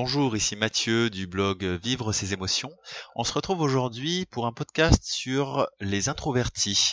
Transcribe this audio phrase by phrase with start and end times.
[0.00, 2.70] Bonjour, ici Mathieu du blog Vivre ses émotions.
[3.16, 6.92] On se retrouve aujourd'hui pour un podcast sur les introvertis.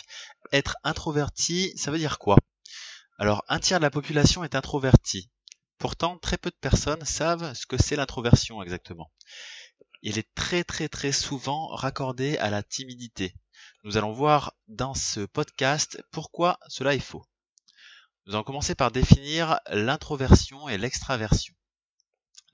[0.52, 2.36] Être introverti, ça veut dire quoi?
[3.16, 5.30] Alors, un tiers de la population est introverti.
[5.78, 9.12] Pourtant, très peu de personnes savent ce que c'est l'introversion exactement.
[10.02, 13.36] Il est très très très souvent raccordé à la timidité.
[13.84, 17.24] Nous allons voir dans ce podcast pourquoi cela est faux.
[18.26, 21.55] Nous allons commencer par définir l'introversion et l'extraversion.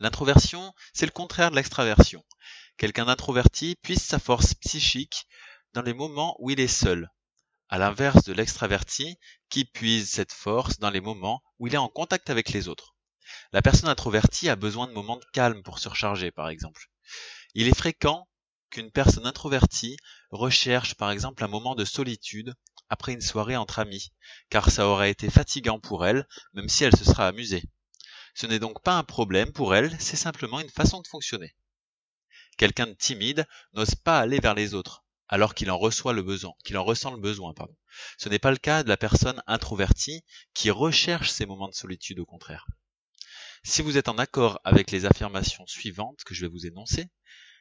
[0.03, 2.25] L'introversion, c'est le contraire de l'extraversion.
[2.77, 5.29] Quelqu'un d'introverti puise sa force psychique
[5.75, 7.09] dans les moments où il est seul,
[7.69, 9.17] à l'inverse de l'extraverti
[9.49, 12.97] qui puise cette force dans les moments où il est en contact avec les autres.
[13.53, 16.91] La personne introvertie a besoin de moments de calme pour surcharger, par exemple.
[17.55, 18.27] Il est fréquent
[18.71, 19.97] qu'une personne introvertie
[20.33, 22.57] recherche par exemple un moment de solitude
[22.89, 24.11] après une soirée entre amis,
[24.51, 27.63] car ça aurait été fatigant pour elle, même si elle se sera amusée.
[28.35, 31.55] Ce n'est donc pas un problème pour elle, c'est simplement une façon de fonctionner.
[32.57, 36.53] Quelqu'un de timide n'ose pas aller vers les autres, alors qu'il en reçoit le besoin,
[36.65, 37.77] qu'il en ressent le besoin, pardon.
[38.19, 42.21] Ce n'est pas le cas de la personne introvertie qui recherche ces moments de solitude
[42.21, 42.67] au contraire.
[43.65, 47.09] Si vous êtes en accord avec les affirmations suivantes que je vais vous énoncer,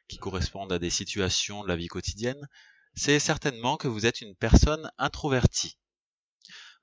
[0.08, 2.49] qui correspondent à des situations de la vie quotidienne,
[2.95, 5.77] c'est certainement que vous êtes une personne introvertie.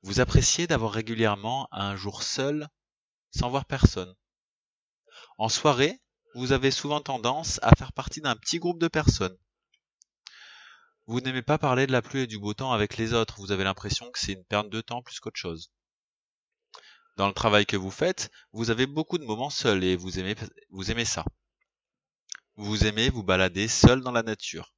[0.02, 2.68] Vous appréciez d'avoir régulièrement un jour seul,
[3.30, 4.14] sans voir personne.
[5.38, 6.00] En soirée,
[6.34, 9.36] vous avez souvent tendance à faire partie d'un petit groupe de personnes.
[11.06, 13.50] Vous n'aimez pas parler de la pluie et du beau temps avec les autres, vous
[13.50, 15.72] avez l'impression que c'est une perte de temps plus qu'autre chose.
[17.16, 20.36] Dans le travail que vous faites, vous avez beaucoup de moments seuls et vous aimez,
[20.70, 21.24] vous aimez ça.
[22.56, 24.72] Vous aimez vous balader seul dans la nature.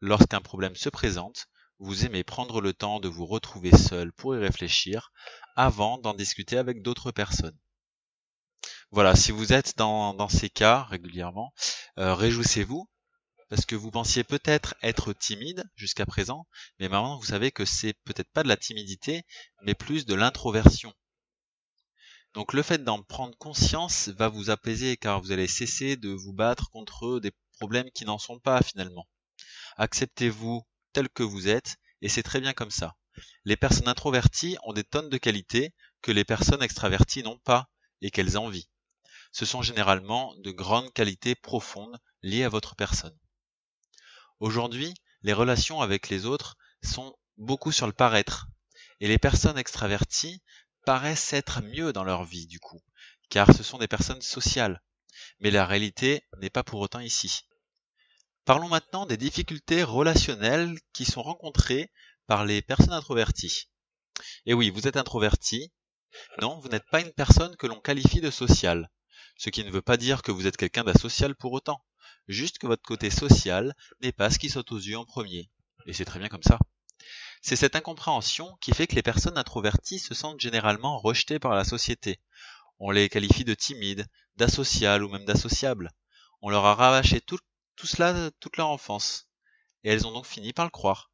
[0.00, 1.46] Lorsqu'un problème se présente,
[1.78, 5.12] vous aimez prendre le temps de vous retrouver seul pour y réfléchir
[5.56, 7.58] avant d'en discuter avec d'autres personnes.
[8.90, 11.54] Voilà, si vous êtes dans, dans ces cas régulièrement,
[11.98, 12.88] euh, réjouissez-vous
[13.48, 16.46] parce que vous pensiez peut-être être timide jusqu'à présent,
[16.78, 19.24] mais maintenant vous savez que c'est peut-être pas de la timidité,
[19.62, 20.94] mais plus de l'introversion.
[22.32, 26.32] Donc le fait d'en prendre conscience va vous apaiser car vous allez cesser de vous
[26.32, 29.06] battre contre des problèmes qui n'en sont pas finalement.
[29.76, 32.96] Acceptez-vous tel que vous êtes et c'est très bien comme ça.
[33.44, 37.68] Les personnes introverties ont des tonnes de qualités que les personnes extraverties n'ont pas
[38.00, 38.68] et qu'elles envient.
[39.32, 43.16] Ce sont généralement de grandes qualités profondes liées à votre personne.
[44.40, 48.48] Aujourd'hui, les relations avec les autres sont beaucoup sur le paraître
[49.00, 50.42] et les personnes extraverties
[50.84, 52.82] paraissent être mieux dans leur vie du coup,
[53.30, 54.82] car ce sont des personnes sociales.
[55.40, 57.42] Mais la réalité n'est pas pour autant ici.
[58.44, 61.92] Parlons maintenant des difficultés relationnelles qui sont rencontrées
[62.26, 63.68] par les personnes introverties.
[64.46, 65.72] Et oui, vous êtes introverti.
[66.40, 68.90] Non, vous n'êtes pas une personne que l'on qualifie de sociale.
[69.36, 71.84] Ce qui ne veut pas dire que vous êtes quelqu'un d'asocial pour autant.
[72.28, 75.50] Juste que votre côté social n'est pas ce qui saute aux yeux en premier.
[75.86, 76.58] Et c'est très bien comme ça.
[77.40, 81.64] C'est cette incompréhension qui fait que les personnes introverties se sentent généralement rejetées par la
[81.64, 82.20] société.
[82.78, 84.06] On les qualifie de timides,
[84.36, 85.90] d'asociales ou même d'associables.
[86.40, 87.38] On leur a tout,
[87.76, 89.28] tout cela toute leur enfance.
[89.84, 91.11] Et elles ont donc fini par le croire.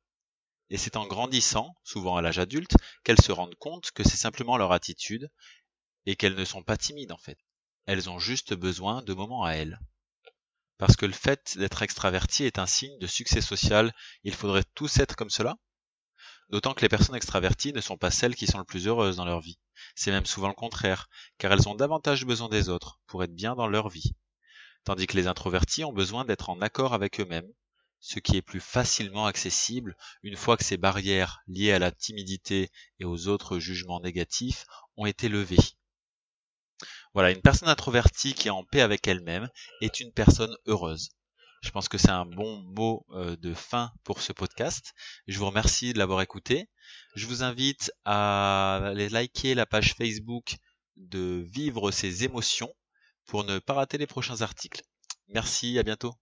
[0.71, 4.56] Et c'est en grandissant, souvent à l'âge adulte, qu'elles se rendent compte que c'est simplement
[4.56, 5.31] leur attitude
[6.06, 7.39] et qu'elles ne sont pas timides en fait.
[7.87, 9.81] Elles ont juste besoin de moments à elles.
[10.77, 14.99] Parce que le fait d'être extraverti est un signe de succès social, il faudrait tous
[14.99, 15.56] être comme cela
[16.51, 19.27] D'autant que les personnes extraverties ne sont pas celles qui sont le plus heureuses dans
[19.27, 19.59] leur vie.
[19.95, 23.55] C'est même souvent le contraire, car elles ont davantage besoin des autres pour être bien
[23.55, 24.15] dans leur vie.
[24.85, 27.53] Tandis que les introvertis ont besoin d'être en accord avec eux-mêmes,
[28.00, 32.70] ce qui est plus facilement accessible une fois que ces barrières liées à la timidité
[33.00, 34.64] et aux autres jugements négatifs
[34.97, 35.56] ont été levées.
[37.14, 39.48] Voilà, une personne introvertie qui est en paix avec elle-même
[39.81, 41.10] est une personne heureuse.
[41.62, 44.94] Je pense que c'est un bon mot euh, de fin pour ce podcast.
[45.26, 46.69] Je vous remercie de l'avoir écouté.
[47.16, 50.56] Je vous invite à aller liker la page Facebook
[50.97, 52.72] de Vivre ses émotions
[53.26, 54.82] pour ne pas rater les prochains articles.
[55.28, 56.14] Merci, à bientôt.